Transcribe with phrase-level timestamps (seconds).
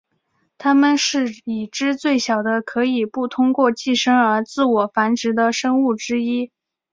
[0.57, 6.51] 它们是已知最小的可以不通过寄生而自我繁殖的生物之一。